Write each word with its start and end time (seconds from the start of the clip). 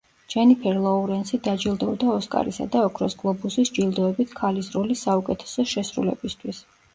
ჯენიფერ 0.33 0.77
ლოურენსი 0.85 1.39
დაჯილდოვდა 1.47 2.07
ოსკარისა 2.13 2.67
და 2.77 2.81
ოქროს 2.85 3.17
გლობუსის 3.19 3.73
ჯილდოებით 3.77 4.35
ქალის 4.41 4.71
როლის 4.79 5.05
საუკეთესო 5.11 5.67
შესრულებისთვის. 5.75 6.65